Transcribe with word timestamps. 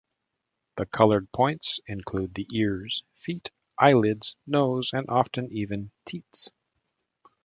The 0.77 0.87
coloured 0.87 1.31
points 1.31 1.79
include 1.85 2.33
the 2.33 2.47
ears, 2.51 3.03
feet, 3.17 3.51
eyelids, 3.77 4.35
nose 4.47 4.93
and 4.93 5.05
often 5.09 5.47
even 5.51 5.91
teats. 6.05 6.49